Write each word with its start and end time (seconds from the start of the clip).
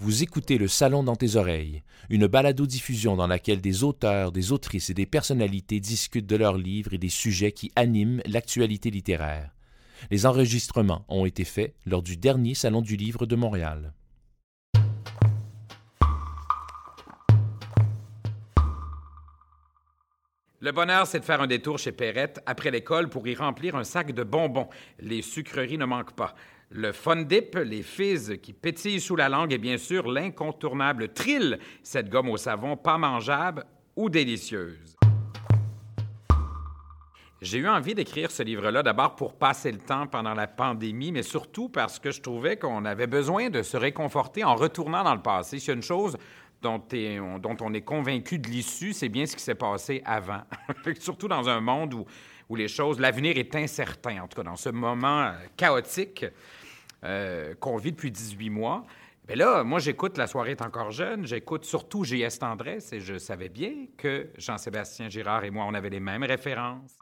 Vous 0.00 0.22
écoutez 0.22 0.58
Le 0.58 0.68
Salon 0.68 1.02
dans 1.02 1.16
tes 1.16 1.34
oreilles, 1.34 1.82
une 2.08 2.28
balado-diffusion 2.28 3.16
dans 3.16 3.26
laquelle 3.26 3.60
des 3.60 3.82
auteurs, 3.82 4.30
des 4.30 4.52
autrices 4.52 4.90
et 4.90 4.94
des 4.94 5.06
personnalités 5.06 5.80
discutent 5.80 6.28
de 6.28 6.36
leurs 6.36 6.56
livres 6.56 6.94
et 6.94 6.98
des 6.98 7.08
sujets 7.08 7.50
qui 7.50 7.72
animent 7.74 8.22
l'actualité 8.24 8.92
littéraire. 8.92 9.50
Les 10.12 10.24
enregistrements 10.24 11.04
ont 11.08 11.26
été 11.26 11.42
faits 11.42 11.74
lors 11.84 12.02
du 12.02 12.16
dernier 12.16 12.54
Salon 12.54 12.80
du 12.80 12.94
Livre 12.94 13.26
de 13.26 13.34
Montréal. 13.34 13.92
Le 20.60 20.72
bonheur, 20.72 21.08
c'est 21.08 21.20
de 21.20 21.24
faire 21.24 21.40
un 21.40 21.48
détour 21.48 21.78
chez 21.78 21.92
Perrette 21.92 22.40
après 22.46 22.70
l'école 22.70 23.08
pour 23.08 23.26
y 23.26 23.34
remplir 23.34 23.74
un 23.74 23.84
sac 23.84 24.12
de 24.12 24.22
bonbons. 24.22 24.68
Les 25.00 25.22
sucreries 25.22 25.78
ne 25.78 25.86
manquent 25.86 26.14
pas. 26.14 26.36
Le 26.70 26.92
Fun 26.92 27.22
Dip, 27.22 27.54
les 27.54 27.82
fizz 27.82 28.36
qui 28.42 28.52
pétillent 28.52 29.00
sous 29.00 29.16
la 29.16 29.30
langue 29.30 29.54
et 29.54 29.58
bien 29.58 29.78
sûr 29.78 30.06
l'incontournable 30.06 31.08
Trill, 31.14 31.58
cette 31.82 32.10
gomme 32.10 32.28
au 32.28 32.36
savon 32.36 32.76
pas 32.76 32.98
mangeable 32.98 33.64
ou 33.96 34.10
délicieuse. 34.10 34.96
J'ai 37.40 37.58
eu 37.58 37.68
envie 37.68 37.94
d'écrire 37.94 38.30
ce 38.30 38.42
livre-là 38.42 38.82
d'abord 38.82 39.16
pour 39.16 39.38
passer 39.38 39.72
le 39.72 39.78
temps 39.78 40.06
pendant 40.06 40.34
la 40.34 40.46
pandémie, 40.46 41.10
mais 41.10 41.22
surtout 41.22 41.70
parce 41.70 41.98
que 41.98 42.10
je 42.10 42.20
trouvais 42.20 42.58
qu'on 42.58 42.84
avait 42.84 43.06
besoin 43.06 43.48
de 43.48 43.62
se 43.62 43.78
réconforter 43.78 44.44
en 44.44 44.54
retournant 44.54 45.04
dans 45.04 45.14
le 45.14 45.22
passé. 45.22 45.58
C'est 45.60 45.72
une 45.72 45.82
chose 45.82 46.18
dont, 46.60 46.82
on 46.92 47.72
est 47.72 47.80
convaincu 47.82 48.38
de 48.38 48.48
l'issue, 48.48 48.92
c'est 48.92 49.08
bien 49.08 49.24
ce 49.24 49.36
qui 49.36 49.42
s'est 49.42 49.54
passé 49.54 50.02
avant. 50.04 50.42
surtout 51.00 51.28
dans 51.28 51.48
un 51.48 51.60
monde 51.60 51.94
où, 51.94 52.04
où 52.48 52.56
les 52.56 52.68
choses, 52.68 52.98
l'avenir 52.98 53.36
est 53.36 53.54
incertain, 53.54 54.22
en 54.22 54.28
tout 54.28 54.36
cas 54.36 54.44
dans 54.44 54.56
ce 54.56 54.68
moment 54.70 55.22
euh, 55.22 55.32
chaotique. 55.56 56.24
Euh, 57.04 57.54
qu'on 57.60 57.76
vit 57.76 57.92
depuis 57.92 58.10
18 58.10 58.50
mois. 58.50 58.84
Mais 59.28 59.36
là, 59.36 59.62
moi, 59.62 59.78
j'écoute 59.78 60.18
La 60.18 60.26
soirée 60.26 60.52
est 60.52 60.62
encore 60.62 60.90
jeune, 60.90 61.24
j'écoute 61.26 61.64
surtout 61.64 62.02
J.S. 62.02 62.40
Tendresse 62.40 62.92
et 62.92 62.98
je 62.98 63.18
savais 63.18 63.48
bien 63.48 63.86
que 63.96 64.30
Jean-Sébastien 64.36 65.08
Girard 65.08 65.44
et 65.44 65.50
moi, 65.50 65.64
on 65.68 65.74
avait 65.74 65.90
les 65.90 66.00
mêmes 66.00 66.24
références. 66.24 66.98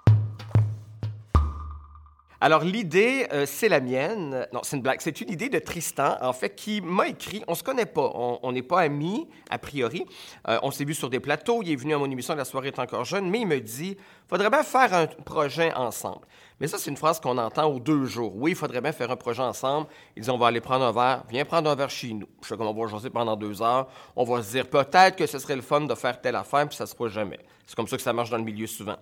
Alors, 2.41 2.62
l'idée, 2.65 3.27
euh, 3.33 3.47
c'est 3.47 3.69
la 3.69 3.81
mienne. 3.81 4.47
Non, 4.53 4.61
c'est 4.62 4.77
une 4.77 4.83
blague. 4.83 5.01
C'est 5.01 5.20
une 5.20 5.31
idée 5.31 5.48
de 5.48 5.59
Tristan, 5.59 6.17
en 6.20 6.33
fait, 6.33 6.55
qui 6.55 6.81
m'a 6.83 7.09
écrit. 7.09 7.43
On 7.48 7.55
se 7.55 7.62
connaît 7.62 7.87
pas. 7.87 8.12
On 8.15 8.53
n'est 8.53 8.62
pas 8.62 8.81
amis, 8.81 9.27
a 9.51 9.59
priori. 9.59 10.05
Euh, 10.48 10.59
on 10.62 10.70
s'est 10.70 10.84
vu 10.84 10.95
sur 10.95 11.09
des 11.09 11.20
plateaux. 11.20 11.62
Il 11.62 11.70
est 11.70 11.77
venu 11.77 11.95
à 11.95 11.98
mon 11.98 12.11
émission 12.11 12.34
La 12.34 12.45
soirée 12.45 12.69
est 12.69 12.78
encore 12.78 13.05
jeune, 13.05 13.31
mais 13.31 13.41
il 13.41 13.47
me 13.47 13.61
dit 13.61 13.97
faudrait 14.28 14.51
bien 14.51 14.62
faire 14.62 14.93
un 14.93 15.06
projet 15.06 15.73
ensemble. 15.75 16.27
Mais 16.59 16.67
ça, 16.67 16.78
c'est 16.78 16.91
une 16.91 16.97
phrase 16.97 17.20
qu'on 17.20 17.37
entend 17.37 17.67
aux 17.67 17.78
deux 17.78 18.06
jours. 18.06 18.33
Oui, 18.34 18.53
il 18.53 18.56
faudrait 18.56 18.81
bien 18.81 18.93
faire 18.93 19.11
un 19.11 19.17
projet 19.17 19.43
ensemble. 19.43 19.89
Ils 20.17 20.21
disent, 20.21 20.31
on 20.31 20.39
va 20.39 20.47
aller 20.47 20.61
prendre 20.61 20.84
un 20.84 20.93
verre. 20.93 21.25
Viens 21.28 21.45
prendre 21.45 21.71
un 21.71 21.75
verre 21.75 21.91
chez 21.91 22.12
nous. 22.15 22.27
Je 22.43 22.48
sais 22.48 22.56
qu'on 22.56 22.73
va 22.73 22.87
jaser 22.89 23.11
pendant 23.11 23.37
deux 23.37 23.61
heures. 23.61 23.89
On 24.15 24.25
va 24.25 24.43
se 24.43 24.50
dire, 24.53 24.67
peut-être 24.67 25.17
que 25.17 25.27
ce 25.27 25.39
serait 25.39 25.56
le 25.56 25.62
fun 25.62 25.83
de 25.83 25.95
faire 25.95 26.21
telle 26.21 26.37
affaire, 26.37 26.67
puis 26.67 26.77
ça 26.77 26.87
se 26.87 26.95
fera 26.95 27.09
jamais. 27.09 27.39
C'est 27.67 27.75
comme 27.75 27.89
ça 27.89 27.97
que 27.97 28.03
ça 28.03 28.12
marche 28.12 28.31
dans 28.31 28.39
le 28.39 28.45
milieu 28.45 28.67
souvent. 28.67 28.97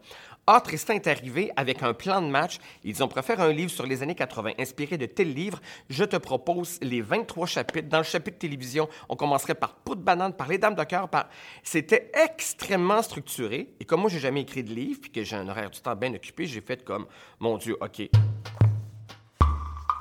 Ah, 0.47 0.61
Tristan 0.61 0.95
est 0.95 1.07
arrivé 1.07 1.53
avec 1.55 1.83
un 1.83 1.95
plan 1.95 2.21
de 2.21 2.27
match. 2.27 2.59
Ils 2.83 2.95
dit, 2.95 3.03
préfère 3.25 3.42
un 3.42 3.53
livre 3.55 3.70
sur 3.70 3.86
les 3.86 4.03
années 4.03 4.14
80, 4.14 4.50
inspiré 4.58 4.98
de 4.98 5.06
tel 5.06 5.33
livre. 5.33 5.58
Je 5.89 6.05
te 6.05 6.17
propose 6.17 6.78
les 6.83 7.00
23 7.00 7.47
chapitres. 7.47 7.89
Dans 7.89 7.97
le 7.97 8.05
chapitre 8.05 8.36
télévision, 8.36 8.86
on 9.08 9.17
commencerait 9.17 9.55
par 9.55 9.77
Poudre 9.77 10.03
banane, 10.03 10.34
par 10.34 10.47
Les 10.47 10.58
Dames 10.58 10.75
de 10.75 10.84
cœur. 10.84 11.08
Par... 11.08 11.30
C'était 11.62 12.11
extrêmement 12.12 13.00
structuré. 13.00 13.70
Et 13.80 13.86
comme 13.86 14.02
moi, 14.02 14.11
j'ai 14.11 14.19
jamais 14.19 14.42
écrit 14.42 14.62
de 14.62 14.75
livre, 14.75 15.00
puis 15.00 15.11
que 15.11 15.25
j'ai 15.25 15.36
un 15.36 15.48
horaire 15.48 15.70
du 15.70 15.80
temps 15.80 15.97
bien 15.97 16.12
occupé, 16.12 16.45
j'ai 16.45 16.61
fait 16.61 16.84
comme, 16.84 17.06
mon 17.41 17.56
Dieu, 17.56 17.78
OK. 17.80 18.11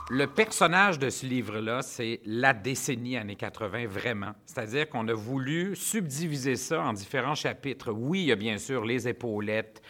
Le 0.09 0.27
personnage 0.27 0.99
de 0.99 1.09
ce 1.09 1.25
livre-là, 1.25 1.81
c'est 1.81 2.19
la 2.25 2.53
décennie 2.53 3.15
années 3.15 3.37
80, 3.37 3.87
vraiment. 3.87 4.33
C'est-à-dire 4.45 4.89
qu'on 4.89 5.07
a 5.07 5.13
voulu 5.13 5.77
subdiviser 5.77 6.57
ça 6.57 6.81
en 6.81 6.91
différents 6.91 7.35
chapitres. 7.35 7.93
Oui, 7.93 8.23
il 8.23 8.25
y 8.25 8.31
a 8.33 8.35
bien 8.35 8.57
sûr 8.57 8.83
les 8.83 9.07
épaulettes, 9.07 9.81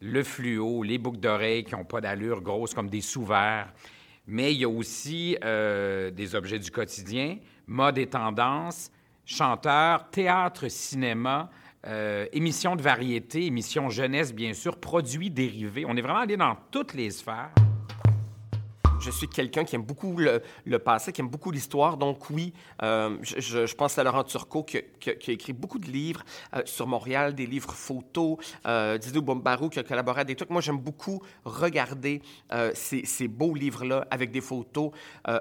le 0.00 0.22
fluo, 0.22 0.82
les 0.82 0.98
boucles 0.98 1.20
d'oreilles 1.20 1.64
qui 1.64 1.74
n'ont 1.74 1.84
pas 1.84 2.00
d'allure 2.00 2.40
grosse 2.40 2.74
comme 2.74 2.88
des 2.88 3.00
sous-verts. 3.00 3.72
Mais 4.26 4.52
il 4.52 4.60
y 4.60 4.64
a 4.64 4.68
aussi 4.68 5.36
euh, 5.44 6.10
des 6.10 6.34
objets 6.34 6.58
du 6.58 6.70
quotidien, 6.70 7.38
mode 7.66 7.98
et 7.98 8.06
tendance, 8.06 8.90
chanteurs, 9.24 10.10
théâtre, 10.10 10.68
cinéma, 10.68 11.50
euh, 11.86 12.26
émissions 12.32 12.74
de 12.74 12.82
variété, 12.82 13.46
émissions 13.46 13.88
jeunesse, 13.88 14.34
bien 14.34 14.52
sûr, 14.52 14.76
produits 14.78 15.30
dérivés. 15.30 15.84
On 15.86 15.96
est 15.96 16.02
vraiment 16.02 16.20
allé 16.20 16.36
dans 16.36 16.56
toutes 16.70 16.94
les 16.94 17.10
sphères 17.10 17.52
je 19.06 19.12
suis 19.12 19.28
quelqu'un 19.28 19.64
qui 19.64 19.76
aime 19.76 19.82
beaucoup 19.82 20.16
le, 20.16 20.78
passé, 20.78 21.12
qui 21.12 21.20
aime 21.20 21.28
beaucoup 21.28 21.52
l'histoire. 21.52 21.96
Donc 21.96 22.28
oui, 22.30 22.52
euh, 22.82 23.16
je, 23.22 23.74
pense 23.74 23.98
à 23.98 24.04
Laurent 24.04 24.24
Turcot 24.24 24.64
qui, 24.64 24.78
a 24.78 25.32
écrit 25.32 25.52
beaucoup 25.52 25.78
de 25.78 25.86
livres 25.86 26.24
euh, 26.54 26.62
sur 26.64 26.86
Montréal, 26.86 27.34
des 27.34 27.46
livres 27.46 27.72
photos. 27.72 28.36
Euh, 28.66 28.98
Didou 28.98 29.22
Bombarou 29.22 29.68
qui 29.68 29.78
a 29.78 29.84
collaboré 29.84 30.22
à 30.22 30.24
des 30.24 30.34
trucs. 30.34 30.50
Moi, 30.50 30.60
j'aime 30.60 30.78
beaucoup 30.78 31.22
regarder 31.44 32.20
euh, 32.52 32.72
ces, 32.74 33.28
beaux 33.28 33.54
livres-là 33.54 34.06
avec 34.10 34.30
des 34.30 34.40
photos 34.40 34.90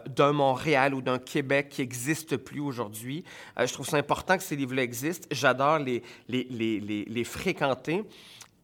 d'un 0.07 0.31
Montréal 0.31 0.93
ou 0.93 1.01
d'un 1.01 1.19
Québec 1.19 1.69
qui 1.69 1.81
n'existe 1.81 2.37
plus 2.37 2.59
aujourd'hui. 2.59 3.23
je 3.57 3.71
trouve 3.71 3.87
ça 3.87 3.97
important 3.97 4.37
que 4.37 4.43
ces 4.43 4.55
livres-là 4.55 4.83
existent. 4.83 5.27
J'adore 5.31 5.79
les, 5.79 7.23
fréquenter. 7.23 8.03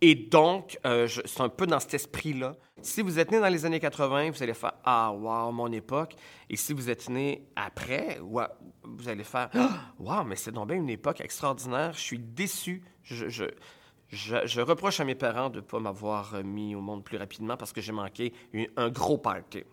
Et 0.03 0.15
donc, 0.15 0.79
euh, 0.85 1.07
c'est 1.07 1.41
un 1.41 1.49
peu 1.49 1.67
dans 1.67 1.79
cet 1.79 1.93
esprit-là. 1.93 2.55
Si 2.81 3.03
vous 3.03 3.19
êtes 3.19 3.29
né 3.29 3.39
dans 3.39 3.49
les 3.49 3.65
années 3.65 3.79
80, 3.79 4.31
vous 4.31 4.41
allez 4.41 4.55
faire 4.55 4.73
Ah, 4.83 5.13
wow, 5.13 5.51
mon 5.51 5.71
époque. 5.71 6.15
Et 6.49 6.55
si 6.55 6.73
vous 6.73 6.89
êtes 6.89 7.07
né 7.07 7.47
après, 7.55 8.19
vous 8.19 9.07
allez 9.07 9.23
faire 9.23 9.49
Ah, 9.53 9.93
wow, 9.99 10.23
mais 10.23 10.35
c'est 10.35 10.51
donc 10.51 10.69
bien 10.69 10.77
une 10.77 10.89
époque 10.89 11.21
extraordinaire. 11.21 11.93
Je 11.93 11.99
suis 11.99 12.19
déçu. 12.19 12.83
Je, 13.03 14.61
reproche 14.61 14.99
à 14.99 15.05
mes 15.05 15.13
parents 15.13 15.51
de 15.51 15.57
ne 15.57 15.61
pas 15.61 15.79
m'avoir 15.79 16.43
mis 16.43 16.73
au 16.73 16.81
monde 16.81 17.03
plus 17.03 17.17
rapidement 17.17 17.55
parce 17.55 17.71
que 17.71 17.79
j'ai 17.79 17.91
manqué 17.91 18.33
un 18.75 18.89
gros 18.89 19.19
party. 19.19 19.63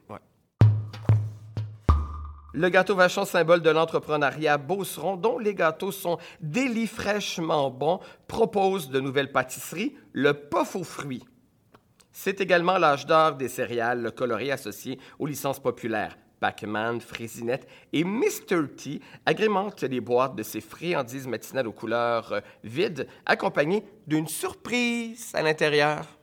Le 2.54 2.70
gâteau 2.70 2.94
Vachon, 2.94 3.26
symbole 3.26 3.60
de 3.60 3.68
l'entrepreneuriat 3.68 4.56
Beauceron, 4.56 5.16
dont 5.16 5.38
les 5.38 5.54
gâteaux 5.54 5.92
sont 5.92 6.16
délit 6.40 6.86
fraîchement 6.86 7.70
bons, 7.70 8.00
propose 8.26 8.88
de 8.88 9.00
nouvelles 9.00 9.32
pâtisseries, 9.32 9.94
le 10.12 10.32
puff 10.32 10.74
aux 10.74 10.84
fruits. 10.84 11.24
C'est 12.10 12.40
également 12.40 12.78
l'âge 12.78 13.04
d'or 13.04 13.34
des 13.34 13.48
céréales 13.48 14.12
colorées 14.12 14.50
associées 14.50 14.98
aux 15.18 15.26
licences 15.26 15.60
populaires. 15.60 16.16
Pac-Man, 16.40 17.00
Frésinette 17.00 17.68
et 17.92 18.04
Mr. 18.04 18.68
T 18.76 19.00
agrémentent 19.26 19.82
les 19.82 20.00
boîtes 20.00 20.34
de 20.34 20.42
ces 20.42 20.60
friandises 20.60 21.26
matinales 21.26 21.66
aux 21.66 21.72
couleurs 21.72 22.32
euh, 22.32 22.40
vides, 22.64 23.08
accompagnées 23.26 23.84
d'une 24.06 24.28
surprise 24.28 25.32
à 25.34 25.42
l'intérieur. 25.42 26.17